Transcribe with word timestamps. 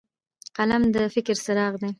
قلم 0.57 0.83
د 0.95 0.97
فکر 1.15 1.35
څراغ 1.45 1.73
دی 1.81 1.89